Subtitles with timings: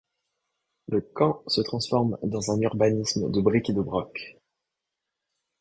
[0.87, 4.35] Le camp se transforme dans un urbanisme de bric et de broc.